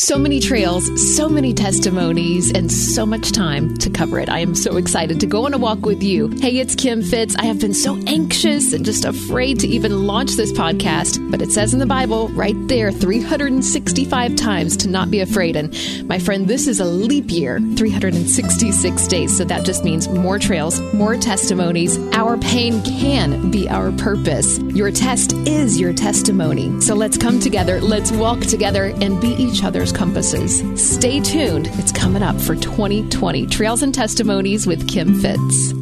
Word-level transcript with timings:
So 0.00 0.16
many 0.18 0.40
trails, 0.40 1.14
so 1.14 1.28
many 1.28 1.52
testimonies, 1.52 2.50
and 2.52 2.72
so 2.72 3.04
much 3.04 3.32
time 3.32 3.76
to 3.76 3.90
cover 3.90 4.18
it. 4.18 4.30
I 4.30 4.38
am 4.38 4.54
so 4.54 4.78
excited 4.78 5.20
to 5.20 5.26
go 5.26 5.44
on 5.44 5.52
a 5.52 5.58
walk 5.58 5.84
with 5.84 6.02
you. 6.02 6.28
Hey, 6.40 6.58
it's 6.58 6.74
Kim 6.74 7.02
Fitz. 7.02 7.36
I 7.36 7.44
have 7.44 7.60
been 7.60 7.74
so 7.74 7.98
anxious 8.06 8.72
and 8.72 8.82
just 8.82 9.04
afraid 9.04 9.60
to 9.60 9.68
even 9.68 10.06
launch 10.06 10.36
this 10.36 10.52
podcast, 10.52 11.30
but 11.30 11.42
it 11.42 11.52
says 11.52 11.74
in 11.74 11.80
the 11.80 11.86
Bible 11.86 12.28
right 12.28 12.56
there 12.66 12.90
365 12.90 14.36
times 14.36 14.74
to 14.78 14.88
not 14.88 15.10
be 15.10 15.20
afraid. 15.20 15.54
And 15.54 15.70
my 16.08 16.18
friend, 16.18 16.48
this 16.48 16.66
is 16.66 16.80
a 16.80 16.84
leap 16.86 17.30
year, 17.30 17.60
366 17.76 19.06
days. 19.06 19.36
So 19.36 19.44
that 19.44 19.66
just 19.66 19.84
means 19.84 20.08
more 20.08 20.38
trails, 20.38 20.80
more 20.94 21.18
testimonies. 21.18 21.98
Our 22.14 22.38
pain 22.38 22.82
can 22.84 23.50
be 23.50 23.68
our 23.68 23.92
purpose. 23.92 24.58
Your 24.60 24.90
test 24.90 25.34
is 25.46 25.78
your 25.78 25.92
testimony. 25.92 26.80
So 26.80 26.94
let's 26.94 27.18
come 27.18 27.38
together, 27.38 27.82
let's 27.82 28.10
walk 28.12 28.40
together, 28.40 28.94
and 29.02 29.20
be 29.20 29.34
each 29.34 29.62
other's 29.62 29.89
compasses. 29.92 30.62
Stay 30.80 31.20
tuned. 31.20 31.68
It's 31.74 31.92
coming 31.92 32.22
up 32.22 32.40
for 32.40 32.54
2020 32.54 33.46
Trails 33.46 33.82
and 33.82 33.94
Testimonies 33.94 34.66
with 34.66 34.88
Kim 34.88 35.20
Fitz. 35.20 35.79